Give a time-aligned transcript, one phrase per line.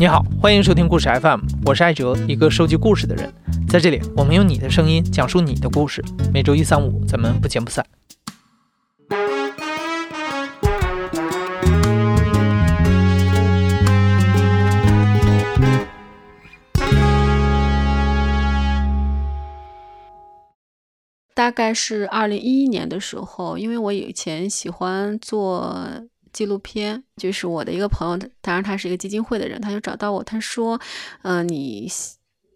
[0.00, 3.34] 你好，欢迎收听故事 FM，我是艾哲，一个收集故事的人。
[3.68, 6.00] 在这里，我们用你的声音讲述你的故事。
[6.32, 7.84] 每周一、三、五，咱们不见不散。
[21.34, 25.76] 大概是二零一一年的时候，因为我以前喜欢做。
[26.38, 30.80] 纪录片就是我的一个朋友，当然他是一个基金会的人，他就找到我，他说
[31.22, 31.90] ：“嗯，你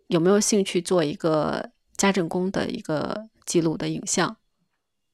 [0.07, 4.37] 有没有兴趣做一个家政工的一个记录的影像？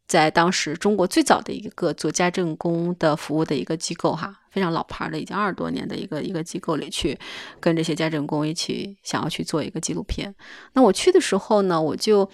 [0.07, 7.19] 在当时中国最早的一个做家政工的服务的一个机构，哈，非常老牌的，已经二十多年的一个一个机构里去
[7.61, 10.35] 跟这些家政工一起想要去做一个纪录片。
[10.75, 12.31] 那我去的时候呢，我就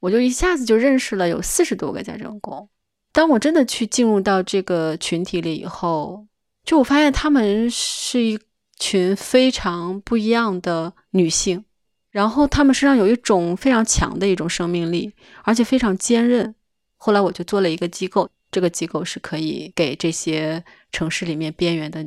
[0.00, 2.68] 我就一下子就认识了有四十多个家政工。”
[3.12, 6.26] 当我真的去进入到这个群体里以后，
[6.64, 8.38] 就我发现他们是一
[8.78, 11.64] 群非常不一样的女性，
[12.10, 15.12] 然后她们身上有一种非常强的一种生命力，
[15.44, 16.54] 而且非常坚韧。
[16.96, 22.06] 后来我就做了一个机构，这个机构是可以给这些城市里面边缘的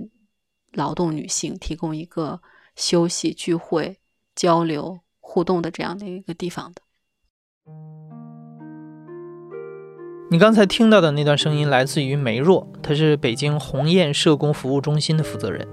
[0.74, 2.42] 劳动女性提供一个
[2.76, 3.98] 休息、聚会、
[4.36, 6.82] 交流、互动的这样的一个地方的。
[10.28, 15.68] 你刚才听到的那段声音来自于梅若，她是北京鸿雁社工服务中心的负责人。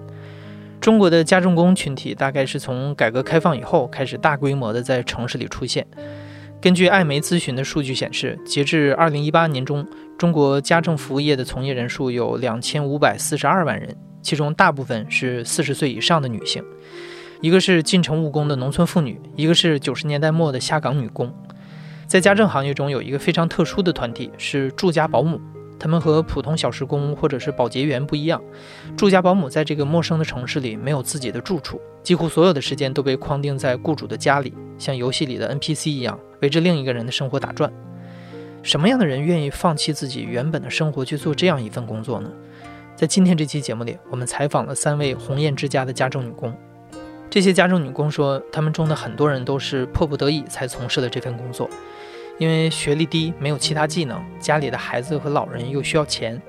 [0.78, 5.86] 中国的家政工群体大概是从改革开放以后开始大规模的在城市里出现。
[6.60, 9.86] 根据艾媒咨询的数据显示，截至二零一八年中，
[10.18, 16.62] 中国家政服务业的从业人数有两千五百四十二万人，其中大部分是四十岁以上的女性。
[17.40, 21.32] 一个是进城务工的农村妇女，一个是九十年代末的下岗女工。
[22.12, 25.40] 在家政行业中，有一个非常特殊的团体是住家保姆。
[25.78, 28.38] 他们和普通小时工或者是保洁员不一样，
[28.94, 37.72] 住家保姆在这个陌生的城市里没有自己的住处，几乎所有的时间都被框定在雇主的家里，像游戏里的 NPC 一样，围着另一个人的生活打转。
[38.62, 42.30] 什么样的人愿意放弃自己原本的生活去做这样一份工作呢？
[42.94, 46.54] 在今天这期节目里，我们采访了三位鸿雁之家的家政女工。
[47.30, 51.66] 这些家政女工说，她们中的很多人都是迫不得已才从事了这份工作。
[52.38, 56.40] 因为学历低，没有其他技能，家里的孩子和老人又需要钱，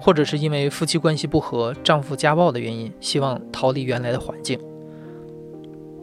[0.00, 4.58] 或者是因为夫妻关系不和、丈夫家暴的原因，希望逃离原来的环境。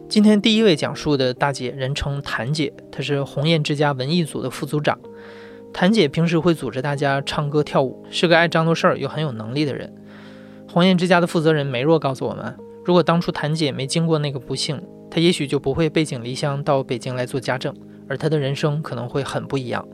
[0.08, 4.98] 今天第一位讲述的大姐，人称谭姐，她是鸿雁之家文艺组的副组长。
[5.74, 9.94] 谭姐平时会组织大家唱歌跳舞，是个爱张罗事儿又很有能力的人。
[10.72, 17.76] 鸿雁之家的负责人梅若告诉我们，如果当初谭姐没经过那个不幸，她也许就不会背井离乡到北京来做家政。
[18.08, 19.88] 而他的人生可能会很不一样。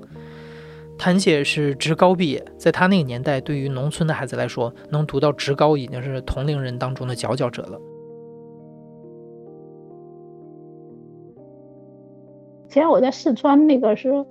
[0.97, 7.79] 谭姐是职高毕业，在她那个年代，对于农村的孩子来说，能读到职高已经是同龄人当中的佼佼者了。
[12.69, 14.27] 其实我在四川那个时候，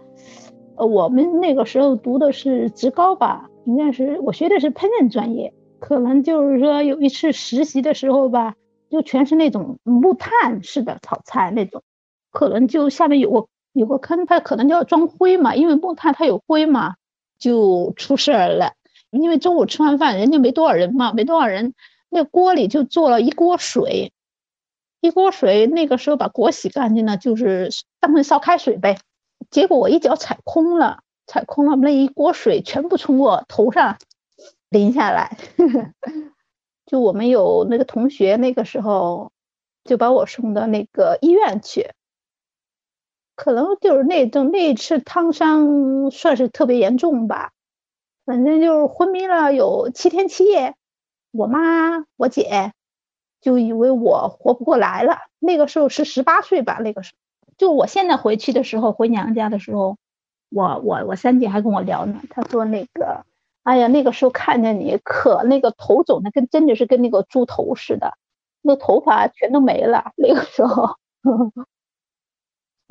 [0.76, 8.54] 呃，我们那个时候读的是职高吧，应该是我学的是烹饪专业，可能就是说有一次实习的时候吧，
[8.88, 11.82] 就全是那种木炭式的炒菜那种，
[12.30, 13.48] 可能就下面有个。
[13.72, 16.96] 有个坑，它可能就要装灰嘛，因为木炭它有灰嘛，
[17.38, 18.72] 就出事儿了。
[19.10, 21.74] 因为中午吃完饭，人家没多少人嘛，没多少人，
[22.08, 24.12] 那锅里就做了一锅水，
[25.00, 25.66] 一锅水。
[25.66, 28.98] 那个时候把锅洗干净了，就是当成烧开水呗。
[29.50, 33.98] 结果我一脚踩空了，踩空了，那一锅水全部从我头上
[34.68, 35.36] 淋下来。
[36.86, 39.32] 就我们有那个同学，那个时候
[39.84, 41.90] 就把我送到那个医院去。
[43.42, 47.52] 可能就是那种那次烫伤算是特别严重吧，
[48.26, 50.74] 反正就是昏迷了有七天七夜。
[51.30, 52.74] 我妈我姐
[53.40, 55.20] 就以为我活不过来了。
[55.38, 59.96] 那个时候是十八岁吧，那个时候就我现在回去的时候回娘家的时候，
[60.50, 63.24] 我我我三姐还跟我聊呢，她说那个，
[63.62, 68.12] 哎呀那个时候看见你可那个头肿的跟真的是跟那个猪头似的，
[68.60, 70.12] 那头发全都没了。
[70.16, 70.90] 那个时候。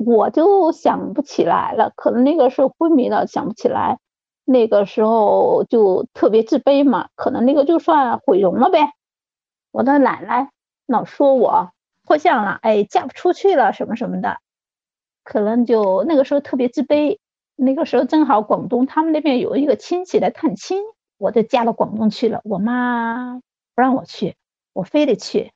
[0.04, 3.98] 我就想不起来了，可能那个时候昏迷了，想不起来。
[4.46, 8.94] 那个时候就特别自卑嘛，可能那个就算毁容了呗。
[9.70, 10.50] 我的奶奶
[10.86, 11.70] 老说我
[12.02, 14.38] 破相了，哎，嫁不出去了什么什么的，
[15.22, 17.18] 可能就那个时候特别自卑。
[17.54, 20.82] 那个时候正好广东他们那边有一个亲戚来探亲，
[21.18, 22.40] 我就嫁到广东去了。
[22.44, 23.38] 我妈
[23.74, 24.34] 不让我去，
[24.72, 25.52] 我非得去。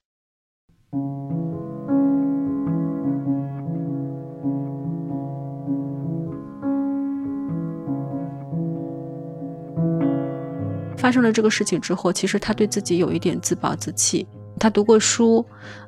[11.05, 14.27] 发生了这个事情之后，其实他对自己有一点自暴自弃，
[14.59, 15.45] 她读过书，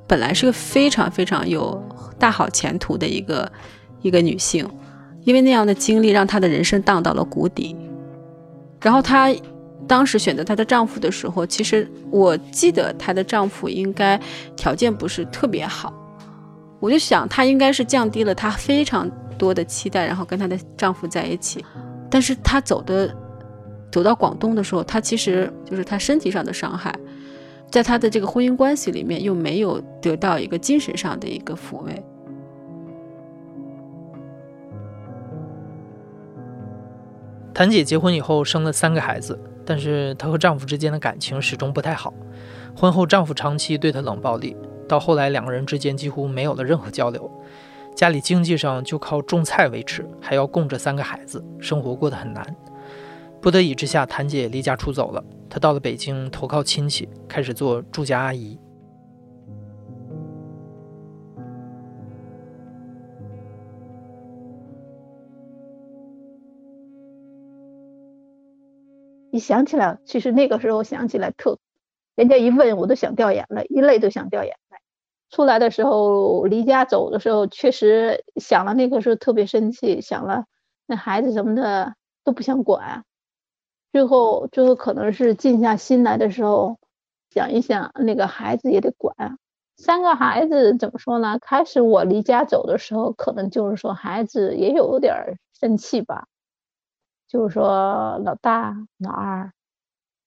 [0.07, 1.83] 本来是个非常非常有
[2.19, 3.51] 大好前途的一个
[4.03, 4.69] 一个女性，
[5.25, 7.75] 因为那样的经历让她的人生荡到了谷底。
[8.83, 9.35] 然后她
[9.89, 14.21] 当时选择她的丈夫的时候，其实我记得她的丈夫应该
[14.55, 15.95] 条件不是特别好，
[16.79, 21.65] 我就想她应该是降低了她非常多的期待，然后跟她的丈夫在一起。
[22.11, 23.17] 但是她走的
[23.97, 26.95] 走到广东的时候，她其实就是她身体上的伤害。
[27.71, 32.05] 在他的这个婚姻关系里面，又没有得到一个精神上的一个抚慰。
[37.55, 42.13] 谭姐结婚以后生了三个孩子，但是她和丈夫之间的感情始终不太好。
[42.77, 44.55] 婚后丈夫长期对她冷暴力，
[44.87, 47.31] 到后来两个人之间几乎没有了任何交流。
[47.95, 52.45] 家里经济上就靠种菜维持，还要供着三个孩子，生活过得很难。
[53.47, 55.25] 不得已之下，谭姐离家出走了。
[55.49, 58.59] 她到了北京投靠亲戚，开始做住家阿姨。
[69.31, 71.57] 一想起来，其实那个时候想起来特，
[72.17, 74.79] 人家一问我都想掉眼泪，一泪都想掉眼泪。
[75.31, 80.47] 出来的时候，离家走的时候，确实想了那个时候特别生气，想了
[80.85, 81.95] 那孩子什么的
[82.25, 83.05] 都不想管。
[83.97, 86.77] 最后，最后可能是静下心来的时候，
[87.31, 89.39] 想一想，那个孩子也得管。
[89.79, 91.39] 三个孩子怎么说呢？
[91.41, 96.27] 开始我离家走的时候，可能就是说孩子也有点生气吧，
[97.27, 99.51] 就是说老大、老二，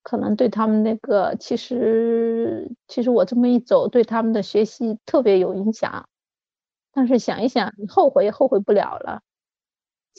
[0.02, 6.08] 可能对他们那个，其实其实我这么一走，对他们的学习特别有影响。
[6.92, 9.22] 但是想一想，你后悔也后悔不了了。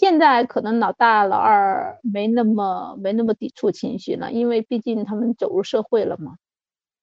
[0.02, 6.38] 现在可能老大老二没那么没那么抵触情绪了，因为毕竟他们走入社会了嘛，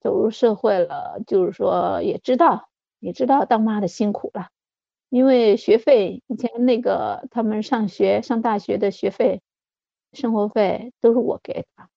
[0.01, 2.69] 走入社会了，就是说也知道
[2.99, 4.49] 也知道当妈的辛苦了，
[5.11, 9.43] 因为学费以前那个他们上学上大学的学费、
[10.13, 11.89] 生活费都是我给的，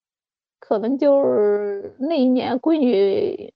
[0.59, 3.55] 可能就是那一年闺女，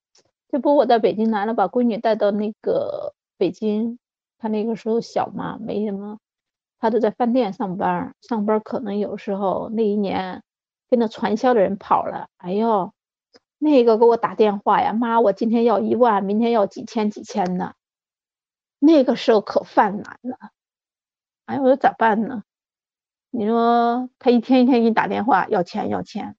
[0.50, 4.00] 这不我在北京来了，把闺女带到那个北京，
[4.40, 6.18] 她那个时候小嘛，没什么。
[6.86, 10.44] 他都在饭店上班，上班可能有时候那一年
[10.88, 12.94] 跟那传销的人跑了，哎呦，
[13.58, 17.74] 那个给我打电话呀，妈，我今天要一万，明天要几千几千的，
[18.78, 20.38] 那个时候可犯难了，
[21.48, 22.44] 哎，我说咋办呢？
[23.32, 26.36] 你说他一天一天给你打电话要钱要钱，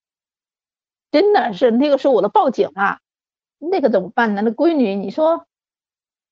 [1.10, 3.00] 真的是那个时候我都报警了，
[3.58, 4.42] 那个怎么办呢？
[4.42, 5.44] 那闺女，你说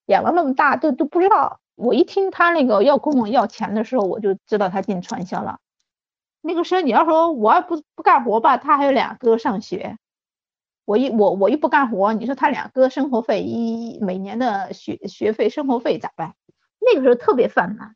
[0.05, 1.59] 养了那么大都都不知道。
[1.75, 5.59] 我一听他那个要跟我要钱的时候，我就知道他进传销了。
[6.41, 9.97] 那个时候你要说我要不不干活吧，他还有俩哥上学，
[10.85, 16.35] 我一我我一不干活，你说他俩哥生活费一每年的学学费生活费咋办？
[16.79, 17.95] 那个时候特别犯难，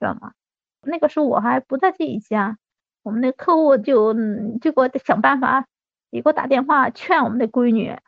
[0.00, 0.32] 知道吗？
[0.80, 2.56] 那个时候我还不在这一家，
[3.02, 4.14] 我们那客户就
[4.60, 5.66] 就给我想办法，
[6.10, 7.98] 也给我打电话劝我们的闺女，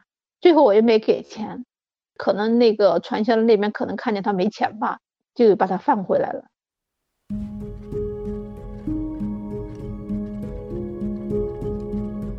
[0.40, 1.66] 最后我又没给钱。
[2.22, 4.98] 可能那个传销的那边可能看见他没钱吧，
[5.34, 6.44] 就把他放回来了。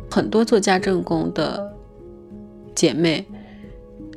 [0.08, 1.74] 很多做家政工的
[2.76, 3.26] 姐妹，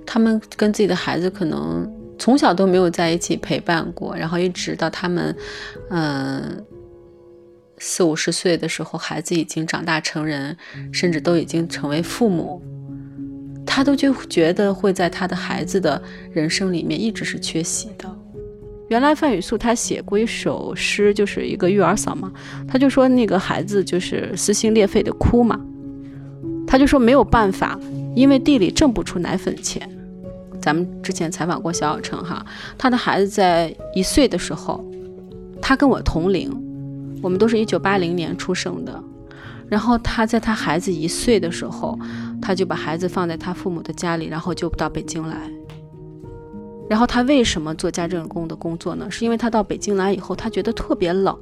[0.05, 5.36] 她们跟自己的孩子可能从小都没有在一起陪伴过，然后一直到他们
[5.89, 6.63] 嗯
[7.79, 10.55] 四五十岁的时候，孩子已经长大成人，
[10.93, 12.62] 甚至都已经成为父母。
[13.75, 16.01] 他都就觉得会在他的孩子的
[16.32, 18.10] 人生里面一直是缺席的。
[18.88, 22.32] 原来范雨素他写过一首诗，就是一个育儿嫂嘛，
[22.65, 25.60] 他就说那个孩子就是撕心裂肺的哭嘛，
[26.65, 27.77] 他就说没有办法，
[28.15, 29.86] 因为地里挣不出奶粉钱。
[30.62, 32.46] 咱们之前采访过小小成哈，
[32.77, 34.82] 他的孩子在一岁的时候，
[35.62, 36.50] 他跟我同龄，
[37.22, 39.03] 我们都是一九八零年出生的。
[39.67, 42.00] 然后他在他孩子一岁的时候，
[42.46, 45.36] 他就把孩子放在他父母的家里，然后就到北京来。
[46.88, 49.10] 然后他为什么做家政工的工作呢？
[49.10, 51.36] 是因为他到北京来以后，他觉得特别冷，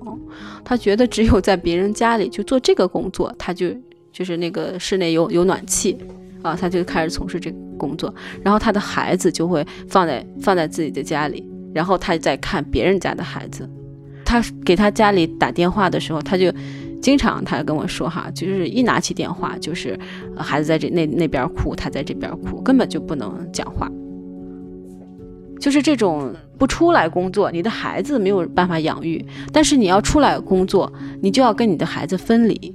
[0.64, 3.68] 他觉得只有在别人家里就做这个工作，他就
[4.14, 5.98] 就是那个室内有有暖气
[6.42, 8.16] 啊，他就开始从事这个工作。
[8.42, 13.70] 然后他的孩子就会放在放在自己的家里，然后他在看别人家的孩子。
[14.24, 16.50] 他给他家里打电话的时候，他就。
[17.04, 20.00] 经常他跟我说哈，就是一拿起电话就是
[20.38, 23.92] 孩子在这那那边哭，他在这边哭，根本就不能讲话。
[25.60, 30.92] 就是这种不出来工作，你的孩子没有办法养育；但是你要出来工作，
[31.22, 32.74] 你就要跟你的孩子分离，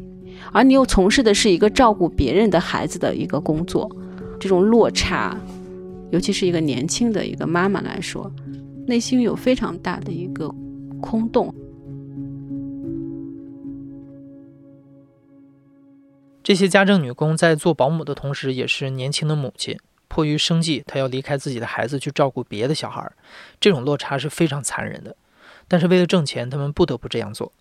[0.53, 3.91] 而你又从事的是一个照顾别人的孩子的一个工作，
[4.39, 5.35] 这种落差，
[6.11, 8.31] 尤其是一个年轻的一个妈妈来说，
[8.87, 10.55] 内心有非常大的一个
[11.01, 11.55] 空洞。
[16.49, 19.79] 这些家政女工在做保姆的同时，也是年轻的母亲。
[20.09, 23.13] 迫于生计，她要离开自己的孩子去照顾别的小孩，
[23.61, 25.15] 这种落差是非常残忍的。
[25.69, 27.53] 但是为了挣钱，他们不得不这样做。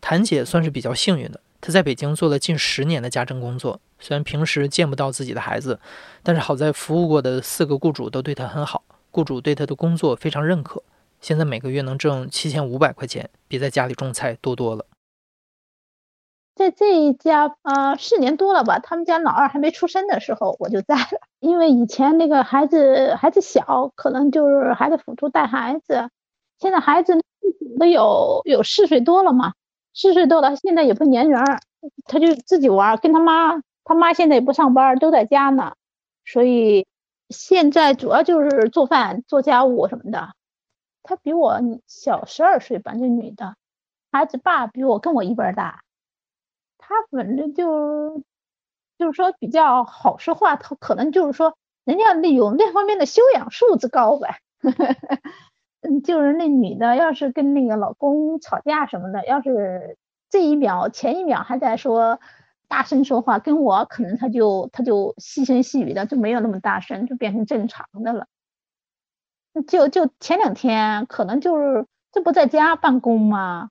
[0.00, 3.80] 谭姐算是比较幸运的，她在北京做了近十年的家政工作。
[4.00, 5.78] 虽然平时见不到自己的孩子，
[6.24, 8.82] 但是好在服务过的四个雇主都对她很好，
[9.12, 10.82] 雇主对她的工作非常认可。
[11.20, 14.84] 现在每个月能挣七千五百块钱，比在家里种菜多多了。
[16.58, 26.10] 在这一家呃四年多了吧，他们家老二还没出生的时候我就在了， 因为以前那个孩子孩子小，可能就是还得辅助带孩子。
[26.58, 27.22] 现在孩子
[27.78, 29.54] 都有有四岁多了嘛，
[29.94, 31.40] 四岁多了，现在也不粘人，
[32.04, 35.74] 他就自己玩，跟他妈，他妈现在也不上班，都在家呢，
[36.24, 36.86] 所以
[37.28, 40.34] 现在主要就是做饭、做家务什么的。
[41.04, 43.54] 他比我小十二岁吧，这女的，
[44.10, 45.82] 孩子爸比我跟我一辈大。
[46.88, 48.22] 他反正就
[48.98, 54.40] 就是说比较好说话，他可能就是说人家那有那方面的修养素质高呗。
[55.82, 59.96] 嗯，就是那女的要是跟那个老公吵架什么的，要是
[60.30, 62.18] 这一秒前一秒还在说
[62.66, 68.26] 大声说话，跟我可能他就他就细声细语的就没有那么大声，就变成正常的了。
[69.66, 73.70] 就就前两天可能就是这不在家办公吗？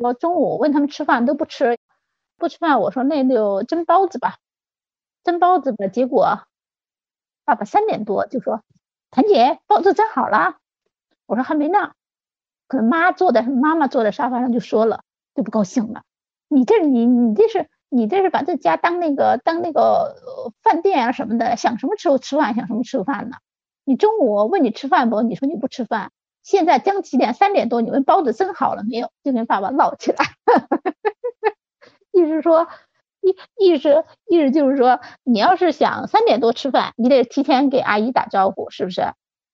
[0.00, 1.78] 我中午问他们吃饭都不吃。
[2.42, 4.38] 不吃饭，我说那就蒸包子吧，
[5.22, 5.86] 蒸包子吧。
[5.86, 6.40] 结果
[7.44, 8.64] 爸爸三点多就说
[9.12, 10.56] ：“谭姐，包子蒸好了。”
[11.26, 11.92] 我说还没呢。
[12.66, 15.04] 可能妈坐在妈妈坐在沙发上就说了，
[15.36, 16.02] 就不高兴了。
[16.48, 20.16] 你这你你这是你这是把这家当那个当那个
[20.64, 23.36] 饭店啊什么的，想什么时候吃饭想什么吃饭呢？
[23.84, 25.22] 你中午问你吃饭不？
[25.22, 26.10] 你说你不吃饭。
[26.42, 27.34] 现在将几点？
[27.34, 29.12] 三点多，你问包子蒸好了没有？
[29.22, 30.24] 就跟爸爸闹起来。
[32.12, 32.68] 意思说，
[33.20, 39.02] 意意思意思就是说，你要是想三点多吃饭，你得提前给阿姨打招呼，是不是？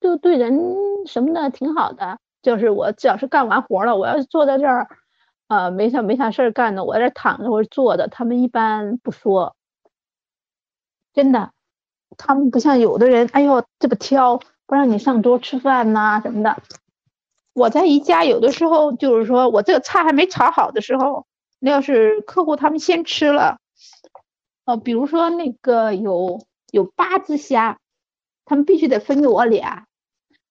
[0.00, 0.61] 就对人
[1.07, 2.19] 什么的挺好的。
[2.41, 4.88] 就是我只要是干完活了，我要是坐在这儿，
[5.49, 9.55] 呃，没啥没啥事儿干的，我在这躺着或者坐着，他们一般不说。
[11.15, 11.50] 真的，
[12.17, 16.57] 他们不像有的人，哎呦这么挑，不让你上桌吃饭呐什么的。
[17.55, 21.27] 我在宜家有的时候就是说我这个菜还没炒好的时候。
[21.61, 23.59] 那要是客户他们先吃了，
[24.65, 27.79] 哦，比如说那个有有八只虾，
[28.45, 29.87] 他们必须得分给我俩，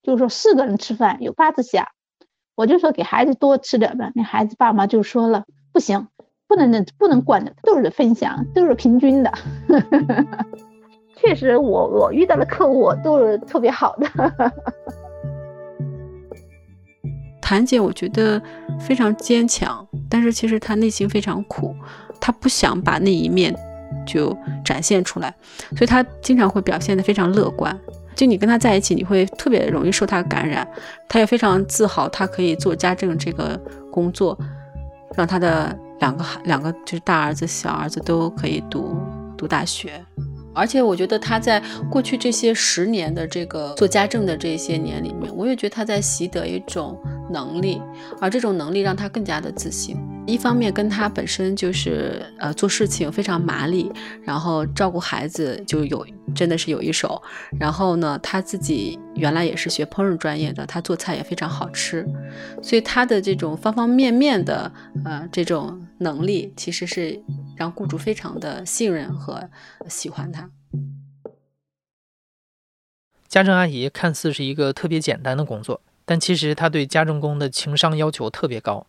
[0.04, 1.90] 就是说四个人吃饭有八只虾，
[2.56, 4.12] 我就说给孩子多吃点呗。
[4.16, 6.08] 那孩子爸妈就说了，不行，
[6.48, 9.32] 不能那不能惯着，都是分享，都是平均的。
[11.16, 14.08] 确实，我我遇到的客户都是特别好的。
[17.48, 18.42] 谭姐，我觉得
[18.78, 21.74] 非常坚强，但是其实她内心非常苦，
[22.20, 23.56] 她不想把那一面
[24.06, 25.34] 就展现出来，
[25.70, 27.74] 所以她经常会表现得非常乐观。
[28.18, 30.68] 就你跟她在一起，你会特别容易受她感染。
[31.08, 33.58] 她也非常自豪，她可以做家政这个
[33.90, 34.38] 工作，
[35.16, 38.94] 让她的两个孩两个就是大儿子、小儿子都可以读
[39.38, 40.04] 读大学。
[40.58, 41.62] 而且我觉得他在
[41.92, 47.00] 过去这些十年的这个做家政的这些年里面，我也觉得他在习得一种
[47.30, 47.80] 能力，
[48.20, 49.96] 而这种能力让他更加的自信。
[50.28, 53.90] 一方面跟他本身就是呃做事情非常麻利，
[54.22, 56.06] 然后照顾孩子就有
[56.36, 57.20] 真的是有一手。
[57.58, 62.06] 然后呢，他自己原来也是学烹饪专业的，他做菜也非常好吃，
[62.62, 64.70] 所以他的这种方方面面的
[65.06, 67.18] 呃这种能力，其实是
[67.56, 69.50] 让雇主非常的信任和
[69.88, 70.50] 喜欢他。
[73.30, 78.86] 家政阿姨看似是一个特别简单的工作，但其实她对家政工的情商要求特别高。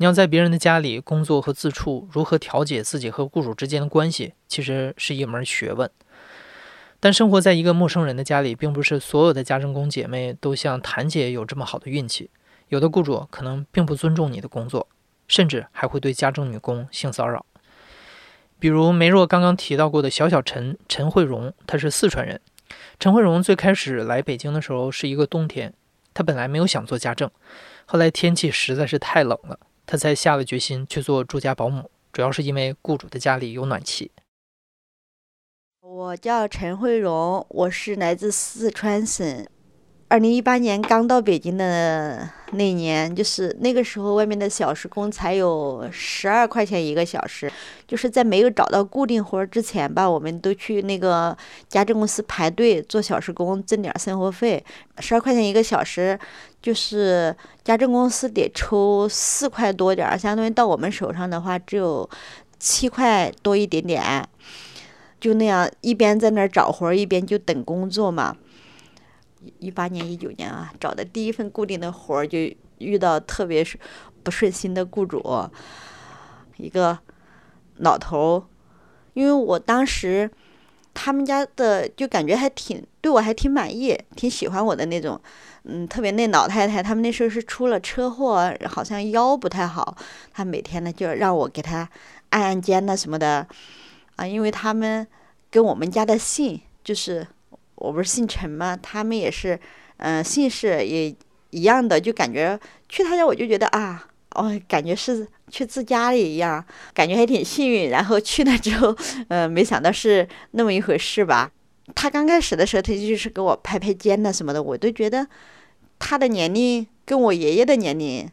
[0.00, 5.90] 你要在别人的家里工作和自处，如何调节自己和雇主之间的关系，其实是一门学问。
[6.98, 12.30] 但生活在一个陌生人的家里，并不是所有的家政工姐妹都像谭姐有这么好的运气。
[12.68, 14.88] 有的雇主可能并不尊重你的工作，
[15.28, 17.44] 甚至还会对家政女工性骚扰。
[18.58, 22.40] 比如梅若刚刚提到过的小小陈陈慧荣，她是四川人。
[22.98, 25.74] 陈慧荣最开始来北京的时候是一个冬天，
[26.14, 27.30] 她本来没有想做家政，
[27.84, 29.58] 后来天气实在是太冷了，
[29.90, 34.12] 他才下了决心去做住家保姆，主要是因为雇主的家里有暖气。
[35.80, 39.44] 我叫陈慧荣，我是来自四川省，
[40.10, 47.48] 二零一八年刚到北京的那年，就是那个时候外面的小时工才有十二块钱一个小时，
[47.86, 51.36] 就是在没有找到固定活之前吧，我们都去那个
[51.68, 54.64] 家政公司排队做小时工，挣点生活费。
[54.98, 56.18] 十二块钱一个小时，
[56.60, 62.10] 就是家政公司得抽四块多点儿，相当于到我们手上的话只有
[62.58, 64.28] 七块多一点点。
[65.20, 68.36] 就那样一边在那儿找活，一边就等工作嘛。
[69.58, 72.38] 一八年、一九年啊，找的第一份固定的活儿就
[72.78, 73.78] 遇到特别是
[74.22, 75.22] 不顺心的雇主，
[76.58, 76.98] 一个
[77.76, 78.42] 老头儿。
[79.14, 80.30] 因为我当时
[80.94, 85.20] 他们家的就感觉还挺对我还挺满意，挺喜欢我的那种。
[85.64, 89.96] 嗯，特别那老太太，他们那时候是出了车祸，好像腰不太好，
[90.32, 91.88] 他每天呢就让我给他
[92.30, 93.46] 按按肩呐什么的
[94.16, 95.06] 啊，因为他们
[95.50, 97.26] 跟我们家的姓就是。
[97.80, 98.78] 我不是姓陈吗？
[98.80, 99.58] 他们也是，
[99.96, 101.12] 嗯，姓氏也
[101.50, 102.58] 一样的，就感觉
[102.88, 107.90] 去他家我就觉得啊，哦，感觉是去自家里一样，感觉还挺幸运。
[107.90, 108.94] 然后去了之后，
[109.28, 111.50] 嗯，没想到是那么一回事吧。
[111.94, 115.26] 他刚开始的时候，他就是给我拍拍肩呐什么的，我都觉得
[115.98, 118.30] 他的年龄跟我爷爷的年龄。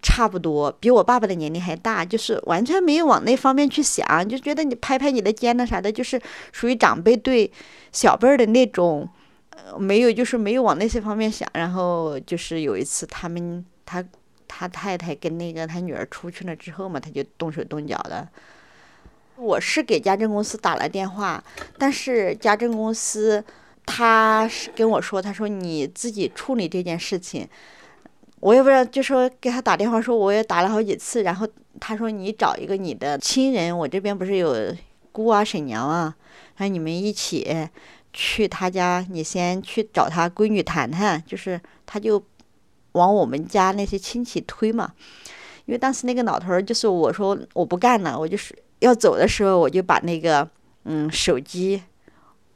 [0.00, 6.20] 差不多，比我爸爸的年龄还大，就是完全没有往那方面去想，就觉得你拍拍你的肩呐啥的，就是
[6.52, 7.50] 属于长辈对
[7.92, 9.08] 小辈儿的那种，
[9.50, 11.48] 呃，没有，就是没有往那些方面想。
[11.54, 14.04] 然后就是有一次，他们他
[14.46, 18.28] 他太太跟那个他女儿出去了之后嘛，他就动手动脚的。
[19.36, 21.42] 我是给家政公司打了电话，
[21.76, 23.44] 但是家政公司
[23.84, 27.48] 他是跟我说，他说你自己处理这件事情。
[28.40, 31.46] 我也不知道，就说给他打电话说，我也打了好几次，然后
[31.80, 34.74] 他说你找一个你的亲人，我这边不是有
[35.10, 36.14] 姑啊、婶娘啊，
[36.56, 37.68] 然后你们一起
[38.12, 42.22] 去他家，你先去找他闺女谈谈，就是他就
[42.92, 44.92] 往我们家那些亲戚推嘛，
[45.66, 50.48] 因为当时那个老头儿就是我说我不干了，我就是要走的时候，我就把那个
[50.84, 51.82] 嗯手机。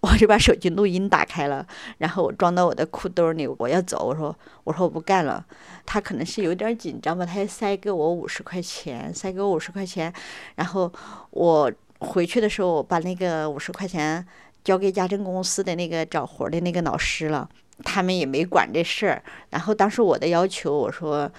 [0.02, 1.64] 我就把手机录音打开了，
[1.98, 3.46] 然后我装到我的裤兜里。
[3.46, 5.46] 我要走，我说我说我不干了。
[5.86, 10.12] 他可能是有点紧张吧，他塞给我五十块钱，塞给我五十块钱。
[10.56, 10.92] 然后
[11.30, 14.26] 我回去的时候，我把那个五十块钱
[14.64, 17.48] 交给家政公司的那个找活的那个老师了，
[17.84, 19.22] 他们也没管这事儿。
[19.50, 21.30] 然后当时我的要求，我说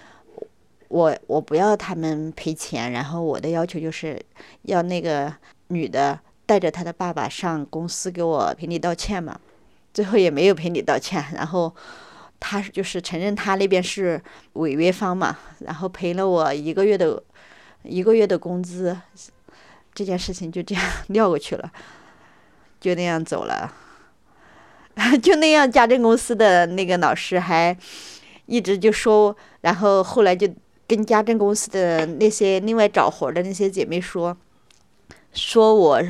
[0.87, 4.17] 我我不要他们赔钱，然后我的要求就是
[4.61, 5.33] 要那个
[5.67, 6.17] 女的。
[6.45, 9.39] 带着他的爸爸上公司给我赔礼道歉嘛，
[9.93, 11.73] 最后也没有赔礼道歉，然后
[12.39, 14.21] 他就是承认他那边是
[14.53, 17.23] 违约方嘛，然后赔了我一个月的
[17.83, 18.97] 一个月的工资，
[19.93, 21.71] 这件事情就这样 撂过去了，
[22.81, 23.73] 就那样走了，
[25.23, 27.75] 就那样家政公司的那个老师还
[28.47, 30.45] 一直就说，然后后来就
[30.85, 34.35] 跟家政公司的那些另外找活的那些姐妹说，
[35.31, 36.03] 说我。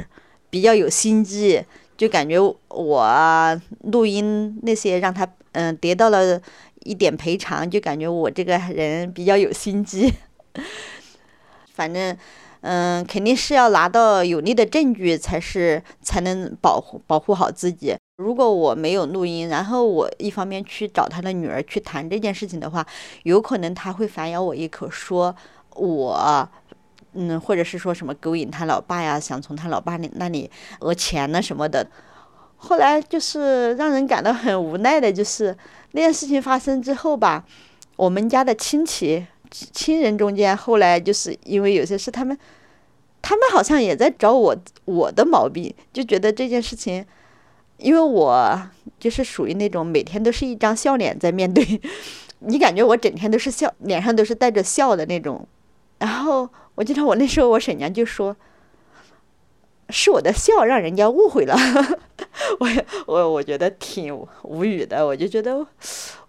[0.54, 1.66] 比较有心机，
[1.98, 2.38] 就感觉
[2.68, 6.40] 我录音那些让他嗯得到了
[6.84, 10.14] 一点赔偿，就感觉我这个人比较有心机。
[11.74, 12.16] 反正
[12.62, 17.96] 嗯肯定是要拿到有力的证据才是才能保护保护好自己。
[18.18, 22.86] 如果我没有录音，然后我一方面去找他的女儿去谈这件事情的话，
[23.24, 25.36] 有可能他会反咬我一口，说
[25.72, 26.48] 我。
[27.14, 30.50] 嗯，或者是说什么勾引他老爸呀，想从他老爸那那里
[30.80, 31.88] 讹钱呢什么的。
[32.58, 35.56] 后来就是让人感到很无奈的，就是
[35.92, 37.44] 那件事情发生之后吧，
[37.98, 42.38] 我们家的亲戚亲人中间，后来就是因为有些事，他们
[43.22, 47.06] 他们好像也在找我我的毛病，就觉得这件事情，
[47.78, 48.62] 因为我
[48.98, 51.82] 就是属于那种每天都是一张笑脸在面对，
[52.40, 55.46] 你感觉我整天都是笑，脸上都是带着笑的那种，
[56.04, 56.50] 然后。
[56.76, 58.36] 我记得我那时候，我婶娘就说
[59.94, 61.56] ：“是我的笑让人家误会了。
[62.60, 62.68] ”我
[63.06, 64.12] 我我觉得挺
[64.42, 65.68] 无语的，我就觉得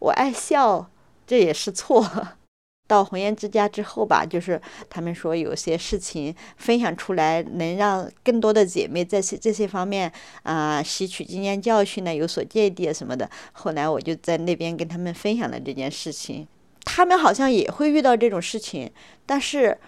[0.01, 0.91] 我爱笑，
[1.27, 2.07] 这也是错。
[2.87, 4.61] 到红颜之家之后吧，就是
[4.91, 13.27] 他们说有些事情分享出来，能让更多的姐妹在这这些方面啊吸取经验教训呢，有所芥蒂什么的。
[13.53, 16.47] 后来我就在那边跟他们分享了这件事情，
[16.85, 18.91] 他们好像也会遇到这种事情，
[19.27, 19.79] 但是。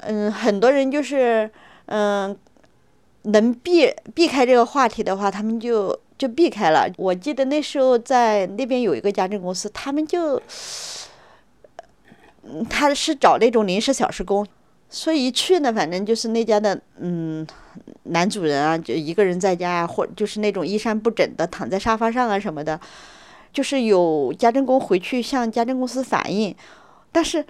[0.00, 1.50] 嗯，很多人就是，
[1.86, 2.36] 嗯，
[3.22, 6.86] 能避避开这个话题的话，他们就就避开了。
[6.98, 10.38] 我记得那时候在那边有一个家政公司，他们就，
[12.68, 14.46] 他是找那种临时小时工，
[14.90, 17.46] 所以一去呢，反正就是那家的，嗯，
[18.02, 22.78] 男主人啊，就一个人在家，或就是那种衣衫不整的躺在沙发上啊什么的。
[23.56, 26.54] 就是有家政工回去向家政公司反映，
[27.10, 27.42] 但是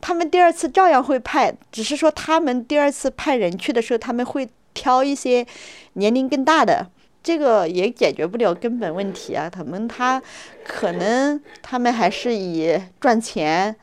[0.00, 5.46] 他们第二次照样会派，只是说他们第二次派人去的时候，他们会挑一些
[5.92, 6.90] 年龄更大的，
[7.22, 9.48] 这个也解决不了根本问题啊。
[9.48, 10.20] 他们他
[10.64, 13.76] 可能他们还是以赚钱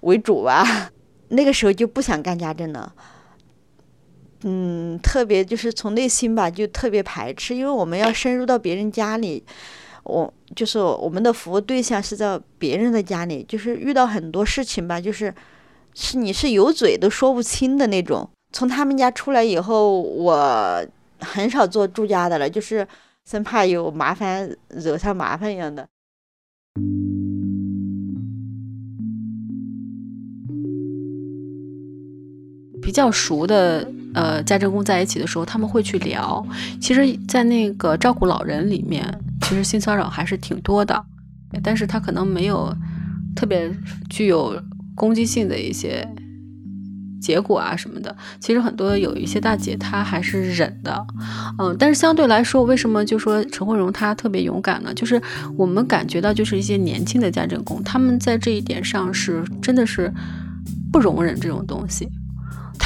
[0.00, 0.90] 为主吧，
[1.28, 2.92] 那个时候就不想干家政了。
[4.42, 9.42] 嗯，特别就是从内心吧，就特别排斥，因为我们要深入到别人家里。
[10.06, 15.34] 我就是我们的服务对象是在别人的家里，就是遇到很多事情吧，就是
[15.94, 18.28] 是你是有嘴都说不清的那种。
[18.52, 20.86] 从他们家出来以后，我
[21.20, 22.86] 很少做住家的了，就是
[23.28, 25.86] 生怕有麻烦惹上麻烦一样的。
[32.80, 36.46] 比较熟的呃家政工在一起的时候，他们会去聊。
[36.80, 39.02] 其实，在那个照顾老人里面。
[39.42, 41.04] 其实性骚扰还是挺多的，
[41.62, 42.74] 但是他可能没有
[43.34, 43.70] 特别
[44.08, 44.60] 具有
[44.94, 46.08] 攻击性的一些
[47.20, 48.14] 结果啊什么的。
[48.40, 51.06] 其实很多有一些大姐她还是忍的，
[51.58, 54.92] 嗯，但是相对来说，为什么就说陈慧蓉她特别勇敢呢？
[54.94, 55.20] 就是
[55.56, 60.12] 我们感觉到，就是一些年轻的家政工，他们在这一点上是真的是
[60.92, 62.08] 不容忍这种东西。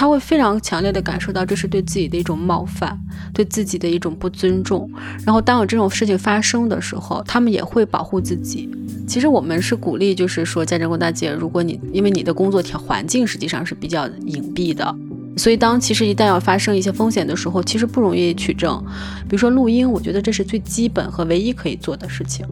[0.01, 2.99] 他会非常强烈的感受到这是对自己的一种冒犯，
[3.35, 4.91] 对自己的一种不尊重。
[5.27, 8.67] 然后当有这种事情发生的时候，他们也会保护自己。
[9.07, 14.97] 其实我们是鼓励，就是说家政工大姐，如果你因为你的工作条环境实际上是比较隐蔽的，
[15.37, 18.83] 所以当其实一旦要发生一些风险的时候，其实不容易取证。
[19.29, 22.47] 比如说录音，我觉得这是最基本和唯一可以做的事情。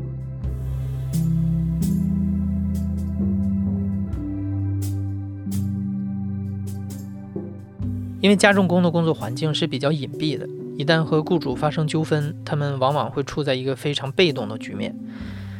[8.21, 14.95] 因为家政工的工作环境是比较隐蔽的，一旦和雇主发生纠纷，他们往往会处在一个非常被动的局面。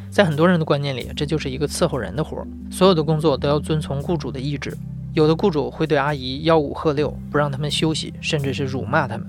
[0.09, 4.75] 在很多人的观念里，这就是一个伺候人的活儿，所有的工作都要遵从雇主的意志。
[5.13, 9.27] 有的雇主会对阿姨吆五喝六，不让他们休息，甚至是辱骂他们。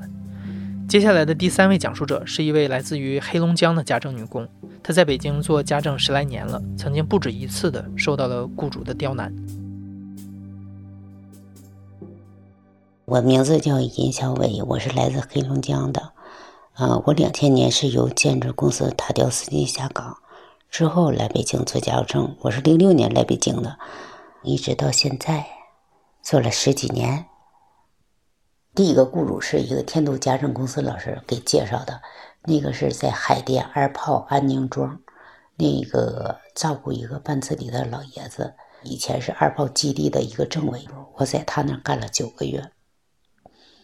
[0.88, 4.48] 接下来的第三位讲述者是一位来自于黑龙江的家政女工，
[4.82, 9.32] 她在北京做家政十来年了，曾经不止一次的受到了雇主的刁难。
[13.10, 16.12] 我名字叫尹小伟，我是来自黑龙江的。
[16.74, 20.18] 嗯，我两千年是由建筑公司塔吊司机下岗，
[20.70, 22.36] 之后来北京做家政。
[22.42, 23.76] 我是零六年来北京的，
[24.44, 25.44] 一直到现在
[26.22, 27.26] 做了十几年。
[28.76, 32.00] 第一个雇主是一个天都家政公司老师给介绍的，
[32.44, 35.00] 那个是在海淀二炮安宁庄，
[35.56, 42.70] 那个照顾一个半自理的老爷子，以前是二炮基地的一个政委，我在他那干了九个月。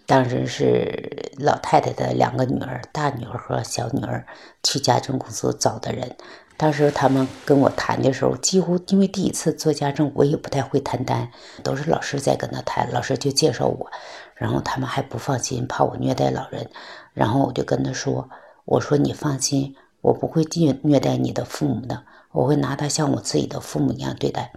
[0.07, 4.25] 当时是老太太的两个女儿，大女儿和小女儿
[4.63, 6.17] 去家政公司找的人。
[6.57, 11.31] 当时他们跟我谈的时候，几乎因为第一次做家政，我也不太会谈单，
[11.63, 13.91] 都是老师在跟他谈，老师就介绍我。
[14.35, 16.71] 然后他们还不放心，怕我虐待老人。
[17.13, 18.31] 然后我就跟他说
[18.65, 24.53] ：“我说你放心，我不会虐虐待你的父母的，我会拿他像我自己的父母一样对待。”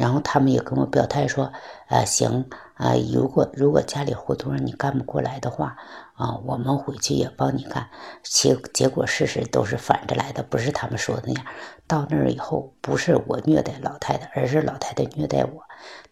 [0.00, 1.52] 然后他们也跟我表态说
[1.88, 2.48] ：“呃，行。”
[2.80, 5.76] 啊，如果如果家里活动让你干不过来的话，
[6.14, 7.90] 啊，我们回去也帮你干。
[8.22, 11.44] 结结果事实都是反着来的，不是他们说的那样。
[11.86, 15.60] 到那儿以后，不是我虐待老太太，而是老太太虐待我。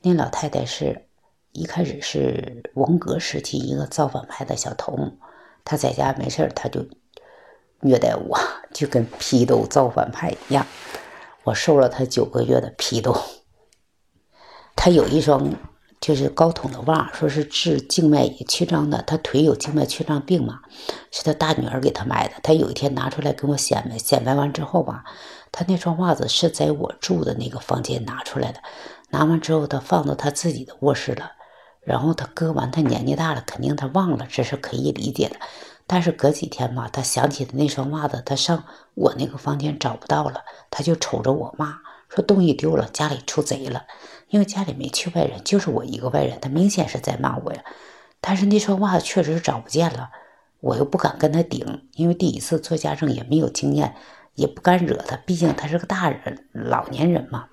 [0.03, 1.07] 那老太太是
[1.53, 5.19] 一开始是文革时期一个造反派的小头目，
[5.65, 6.85] 她在家没事儿，她就
[7.81, 8.39] 虐待我，
[8.75, 10.67] 就跟批斗造反派一样。
[11.45, 13.17] 我受了她九个月的批斗。
[14.79, 15.53] 他有一双。
[16.01, 19.03] 就是高筒的袜，说是治静脉曲张的。
[19.03, 20.61] 他腿有静脉曲张病嘛，
[21.11, 22.35] 是他大女儿给他买的。
[22.41, 25.03] 他有一天拿出来跟我显摆，显摆完之后吧，
[25.51, 28.61] 他那双袜子是在我住的那个房间拿出来的。
[29.11, 31.33] 拿完之后，他放到他自己的卧室了。
[31.81, 35.35] 然后他割完，他年纪大了，肯定他忘了，这是可以理解的。
[35.89, 38.63] 但是隔几天吧，他想起的那双袜子，他上
[38.95, 43.83] 我那个房间找不到了，他就瞅着我骂，说东西丢了，家里出贼了。
[44.29, 47.65] 因为家里没去外人，就是我一个外人，他明显是在骂我呀。
[48.21, 50.11] 但是那双袜子确实是找不见了，
[50.61, 53.95] 我又不敢跟他顶，因为第一次做家政也没有经验，
[54.35, 57.47] 也不敢惹他，毕竟他是个大人，老年人嘛。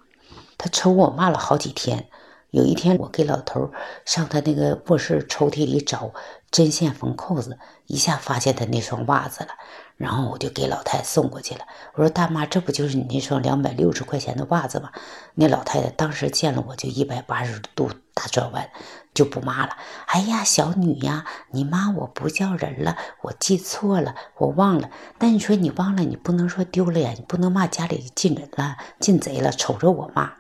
[0.57, 2.07] 他抽我骂了好几天。
[2.51, 3.71] 有一天，我给老头
[4.05, 6.13] 上他那个卧室抽屉里找
[6.49, 9.49] 针线缝扣子，一下发现他那双袜子了。
[9.97, 11.61] 然后我就给老太太送过去了。
[11.93, 14.91] 我说：“大妈，这不就是你那双两百六十块钱的袜子吗？”
[15.35, 18.69] 那老太太当时见了我就一百八十度大转弯，
[19.13, 19.77] 就不骂了。
[20.07, 24.89] 哎呀，小女呀，你骂我不叫人了，我记错了，我忘了。
[25.17, 30.33] 但你说你忘了，你不能说丢了呀，你不能骂家里进人了、进贼了，瞅着我骂。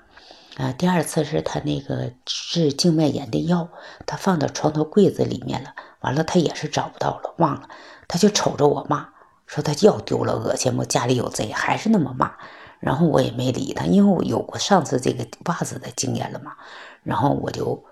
[0.57, 3.67] 啊，第二次是他那个治静脉炎的药，
[4.05, 7.67] 他放到床头柜子里面了，完了他也是找不到了，忘了，
[8.07, 9.09] 他就瞅着我骂，
[9.45, 10.83] 说他药丢了，恶心不？
[10.85, 12.33] 家里有贼，还是那么骂。
[12.79, 16.55] 然后我也没理他，因为我有过上次这个袜子的经验了嘛。
[17.03, 17.85] 然后我就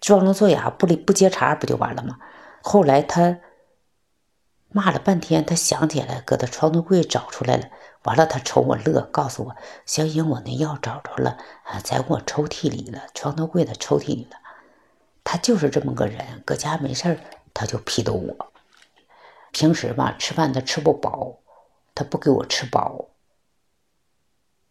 [0.00, 2.18] 装聋作哑，不理不接茬，不就完了吗？
[2.62, 3.38] 后来他
[4.70, 7.68] 骂了半天，他想起来，搁他床头柜找出来了。
[8.04, 14.38] 完了，他瞅我乐，告诉我：“小颖，我那药找着了，啊，在我抽屉里了，床头柜的抽屉里了。”
[15.24, 17.18] 他就是这么个人，搁家没事，
[17.52, 18.49] 他就批斗我。
[19.52, 21.38] 平时吧，吃饭他吃不饱，
[21.94, 23.06] 他不给我吃饱。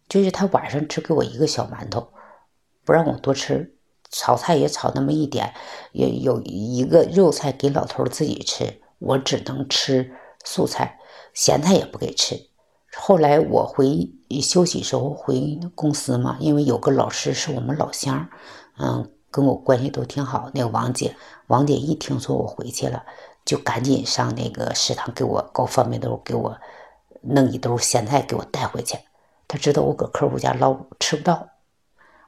[0.08, 2.12] 就是他晚上只给我一个小馒头，
[2.84, 3.76] 不让我多吃，
[4.10, 5.54] 炒菜也炒那么一点，
[5.92, 10.12] 有有一个肉菜给老头自己吃，我只能吃
[10.44, 10.98] 素菜，
[11.32, 12.48] 咸菜也不给吃。
[12.96, 14.10] 后来我回
[14.42, 18.28] 休息时候回公司嘛，因为有个老师是我们老乡，
[18.78, 20.50] 嗯，跟我关系都挺好。
[20.54, 21.14] 那个王姐，
[21.46, 23.04] 王姐一听说我回去了，
[23.44, 26.58] 就赶紧上那个食堂给我搞方便豆，给我
[27.22, 28.98] 弄一兜咸菜给我带回去。
[29.48, 31.48] 他知道我搁客户家捞吃不到。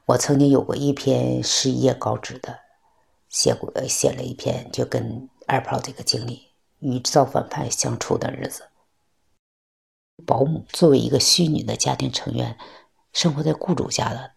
[0.05, 2.59] 我曾经有过一篇十一页稿纸的，
[3.29, 6.49] 写过写了一篇，就跟二炮这个经历
[6.79, 8.63] 与造反派相处的日子。
[10.25, 12.57] 保姆作为一个虚拟的家庭成员，
[13.13, 14.31] 生活在雇主家的，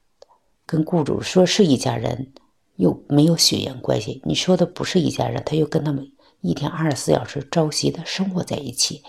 [0.65, 2.33] 跟雇主说是一家人，
[2.77, 4.23] 又没有血缘关系。
[4.25, 9.03] 你说的不是一家人，他又跟他们一天二十四小时朝夕的生活在一起。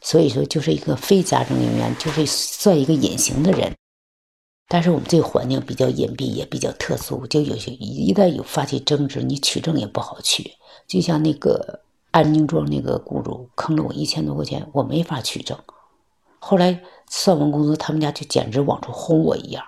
[0.00, 3.74] 所以说，就是一个非家政人员，就是算一个隐形的人。
[4.68, 10.52] 但是我们这个环境比较隐蔽，也比较特殊，就有些一旦有发起争执，你取证也不好取。
[10.86, 15.58] 就像那个安宁庄那个雇主坑了我一千多块钱，我没法取证。
[16.38, 19.64] 后来算完工资，他们家就简直往出轰我一样。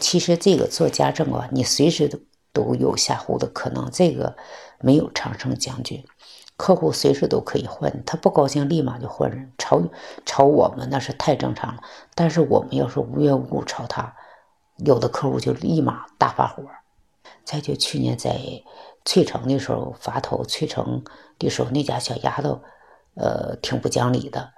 [0.00, 2.18] 其实这个做家政啊，你随时都
[2.52, 4.36] 都有下户的可能，这个
[4.84, 6.04] 没有长生将军。
[6.56, 9.50] 客户随时都可以换，他不高兴立马就换人。
[9.58, 9.82] 吵
[10.24, 11.82] 吵我们那是太正常了，
[12.14, 14.14] 但是我们要是无缘无故吵他，
[14.76, 16.62] 有的客户就立马大发火。
[17.44, 18.38] 再就去年在
[19.04, 21.02] 翠城的时候发头翠城
[21.38, 22.60] 的时候，那家小丫头，
[23.16, 24.52] 呃，挺不讲理的，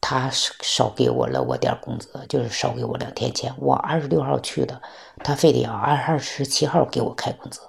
[0.00, 3.54] 他少给我了我点工资，就是少给我两天钱。
[3.58, 4.80] 我二十六号去的，
[5.22, 7.60] 他非得要二二十七号给我开工资。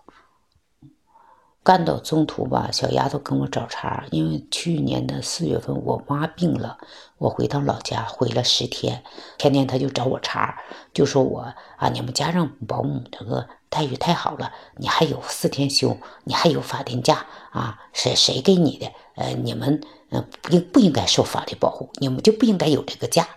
[1.69, 6.79] 干到中途吧，小丫头跟我找茬，因为去年的四月份我妈病了，
[7.19, 9.03] 我回到老家回了十天，
[9.38, 10.58] 天天她就找我茬，
[10.95, 18.91] 就说我啊，你们家让保姆这个待遇太好了，你还有四天休，你还有法定假啊，谁谁给你的？
[19.15, 19.79] 呃，你们
[20.10, 21.91] 呃应不应该受法律保护？
[21.99, 23.27] 你们就不应该有这个假。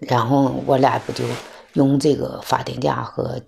[0.00, 1.24] 然后我俩不就
[1.72, 3.40] 用这个法定假和。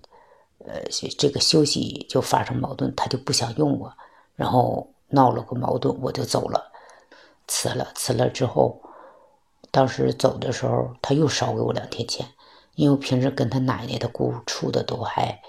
[0.66, 0.83] 呃，
[1.18, 3.92] 这个休息就发生矛盾，他就不想用我，
[4.37, 6.70] 然后闹了个矛盾，我就走了，
[7.49, 7.90] 辞了。
[7.94, 8.81] 辞了之后，
[9.70, 12.27] 当时走的时候，他又少给我两天钱，
[12.75, 15.40] 因为平时跟他奶奶的姑处的都还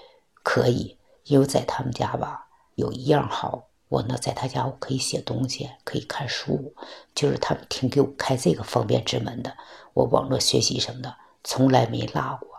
[0.42, 6.74] 可以，因为在他们家吧，有一样好，我呢在他家我可以写东西，可以看书，
[7.14, 9.54] 就是他们挺给我开这个方便之门的，
[9.92, 12.51] 我网络学习什么的从来没落过。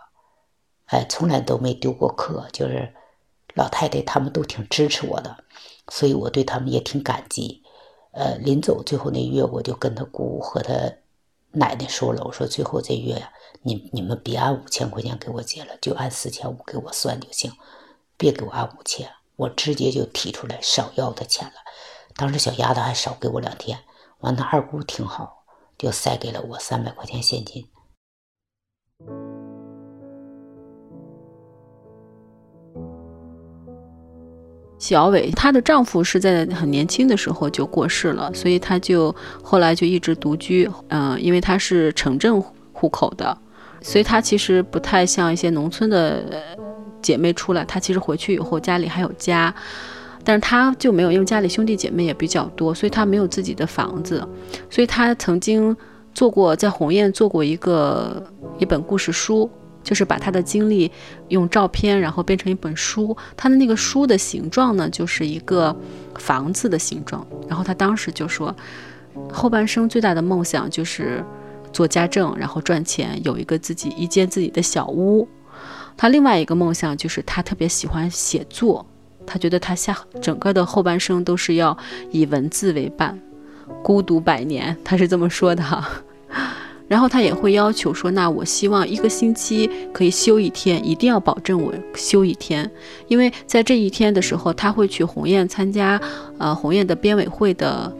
[0.86, 2.94] 哎，从来都没丢过课，就是
[3.54, 5.44] 老太太他们都挺支持我的，
[5.88, 7.62] 所以我对他们也挺感激。
[8.12, 10.72] 呃，临走最后那月，我就跟他姑和他
[11.50, 17.50] 奶奶说了，我说最后这月呀，你你们别按五千块钱给我结了，就按四千五给我算就行，
[18.16, 21.54] 别给我按五千，我直接就提出来少要他钱了。
[22.14, 23.80] 当时小丫头还少给我两天，
[24.20, 25.44] 完他二姑挺好，
[25.76, 27.66] 就塞给了我三百块钱现金。
[34.86, 40.70] 小伟，她的丈夫是在很年轻的时候就过世了，所以她就后来就一直独居。
[40.88, 42.38] 嗯，因为她是城镇
[42.74, 43.34] 户口的，
[43.80, 46.22] 所以她其实不太像一些农村的
[47.00, 47.64] 姐妹出来。
[47.64, 49.54] 她其实回去以后家里还有家，
[50.22, 54.22] 但是她就没有，因为家里兄弟姐妹也比较多，所以她没有自己的房子。
[54.68, 55.74] 所以她曾经
[56.12, 58.22] 做过在鸿雁做过一个
[58.58, 59.50] 一本故事书。
[59.84, 60.90] 就是把他的经历
[61.28, 63.16] 用照片，然后变成一本书。
[63.36, 65.76] 他的那个书的形状呢，就是一个
[66.16, 67.24] 房子的形状。
[67.48, 68.52] 然后他当时就说，
[69.30, 71.22] 后半生最大的梦想就是
[71.72, 75.28] 做家政，然后赚钱，有一个自己一间自己的小屋。
[75.96, 78.84] 他另外一个梦想就是他特别喜欢写作，
[79.24, 81.76] 他觉得他下整个的后半生都是要
[82.10, 83.20] 以文字为伴，
[83.82, 85.88] 孤独百年，他是这么说的哈。
[86.86, 92.70] 然后他也会要求说，那我希望一个星期可以休一天，一定要保证我休一天，
[93.08, 96.00] 因为在这一天的时候，他会去鸿雁参加，
[96.38, 97.90] 呃，鸿雁的编委会的，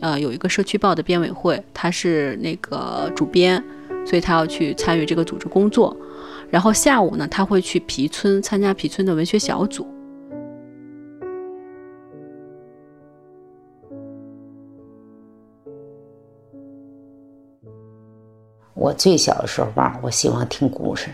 [0.00, 3.62] 呃，有一个社区报的编委会，他是那个主编，
[4.06, 5.96] 所以他要去参与这个组织工作。
[6.48, 9.86] 然后下午呢，他会去皮村参加皮村的文学小组。
[18.78, 21.10] 我最小的时候吧，我喜欢听故事，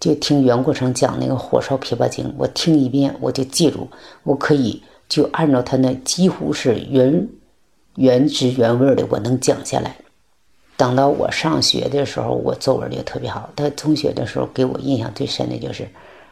[0.00, 3.86] 就听袁国成讲那个《火烧琵琶精》，我听一遍我就记住，
[4.22, 7.28] 我可以就按照他那几乎是原
[7.96, 9.94] 原汁原味的，我能讲下来。
[10.78, 13.50] 等到我上学的时候，我作文就特别好。
[13.54, 15.86] 他中学的时候给我印象最深的就是，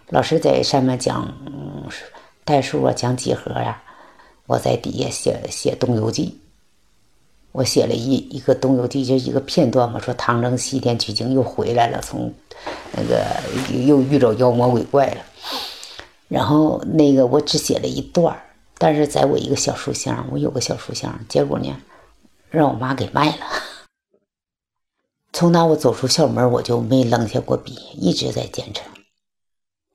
[0.09, 1.31] 老师在上面讲
[2.43, 3.83] 代数啊，讲几何呀，
[4.47, 6.40] 我在底下写写《东游记》。
[7.53, 12.33] 我写了一一个《东游记》，就一个片段嘛，说唐僧西天取经又回来了，从
[12.93, 13.25] 那个
[13.85, 15.23] 又遇着妖魔鬼怪了。
[16.29, 18.41] 然后那个我只写了一段
[18.79, 21.77] 但是在我一个小书箱，我有个小书箱，结果呢，
[22.51, 23.47] 让我妈给卖了。
[25.35, 28.83] 从那我走出校门，我就没扔下过笔，一直在坚持。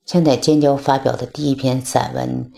[0.05, 2.51] 现在尖椒发表的第一篇散文《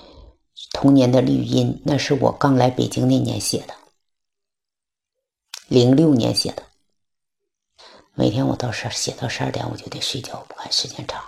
[0.74, 3.74] 童年的绿荫》，那是我刚来北京那年写的。
[5.70, 6.64] 零六年写的，
[8.14, 11.22] 每天我到十写到十二点我就得睡觉，不敢时间长，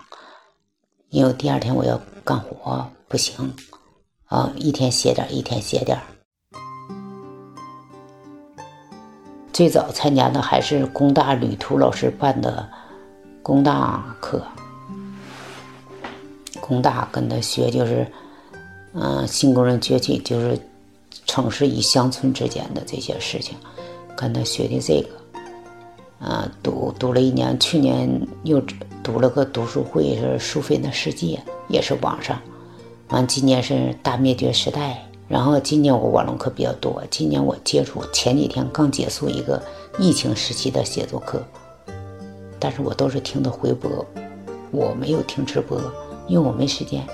[1.10, 3.54] 因为第二天我要干活，不行
[4.28, 4.50] 啊！
[4.56, 6.00] 一天写点，一天写点。
[9.52, 12.70] 最早参加的还是工大旅途老师办的
[13.44, 14.42] 工大课，
[16.62, 18.10] 工大跟他学就是，
[18.94, 20.58] 嗯，新工人崛起就是
[21.26, 23.58] 城市与乡村之间的这些事情。
[24.16, 28.62] 跟他学的这个，啊，读读了一年，去年又
[29.04, 32.40] 读了个读书会，是苏菲的世界，也是网上。
[33.10, 35.06] 完，今年是大灭绝时代。
[35.28, 39.62] 然后今年我网络课比较多，今年我接触前几天刚结束一个
[40.00, 41.44] 疫情时期的写作课，
[42.60, 44.04] 但是我都是听的回播，
[44.72, 45.80] 我没有听直播，
[46.28, 47.08] 因为我没时间。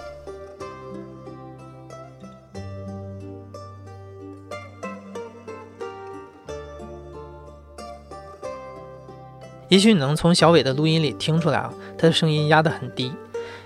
[9.76, 13.12] 也许你能从小伟的录音里听出来啊，他的声音压得很低，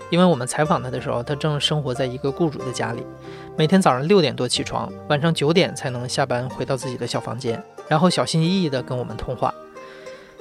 [0.10, 3.04] 因为我们采访他的时候，他正生活在一个雇主的家里，
[3.56, 9.54] 每天早上六点多起床，晚上九点才能下班回到自己的小房间，然后小心翼翼地跟我们通话。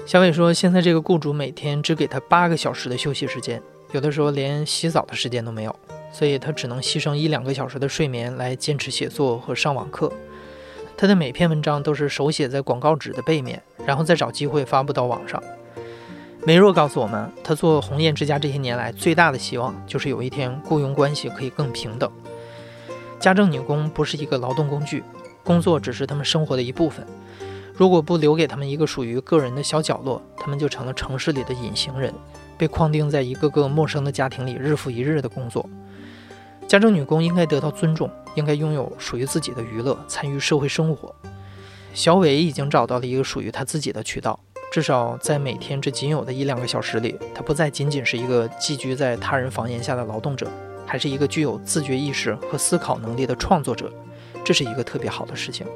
[0.06, 5.76] 小伟说，现在这个雇主每天只给他八个小时的休息时间，有的时候连洗澡的时间都没有，
[6.10, 10.10] 所以他只能牺牲一两个小时的睡眠来坚持写作和上网课。
[10.96, 15.40] 他的每篇文章都是手写在广告纸的背面，然后再找机会发布到网上。
[16.44, 22.10] 梅若告诉我们，她做鸿雁之家这些年来最大的希望就是有一天雇佣关系可以更平等。
[23.20, 25.02] 家政女工不是一个劳动工具，
[25.44, 27.06] 工作只是他们生活的一部分。
[27.74, 32.14] 如果不留给他们一个属于个人的小角落，他们就成了城市里的隐形人，
[32.56, 35.68] 被框定在一个个陌生的家庭里，日复一日的工作。
[36.66, 41.14] 家政女工应该得到尊重，应该拥有属于自己的娱乐，参与社会生活。
[41.94, 44.38] 小伟已经找到了一个属于他自己的渠道，
[44.70, 50.46] 至少在每天这仅有的一两个小时里，他不再仅仅是一个寄居在他人房檐下的劳动者，
[50.86, 53.90] 还是一个具有自觉意识和思考能力的创作者。
[54.44, 55.66] 这是一个特别好的事情。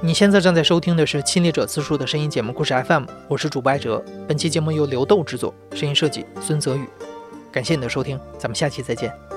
[0.00, 4.02] 你现在正在收听的是亲历者自述的声音节目故事 FM，我是主播艾哲。
[4.28, 6.86] 本期节目由刘豆制作，声音设计孙泽宇。
[7.50, 9.35] 感谢你的收听，咱们下期再见。